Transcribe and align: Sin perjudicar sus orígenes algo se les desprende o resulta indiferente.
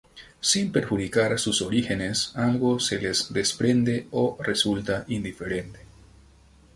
Sin 0.51 0.71
perjudicar 0.71 1.37
sus 1.37 1.61
orígenes 1.61 2.31
algo 2.35 2.79
se 2.79 2.99
les 2.99 3.31
desprende 3.31 4.07
o 4.09 4.35
resulta 4.43 5.05
indiferente. 5.09 5.79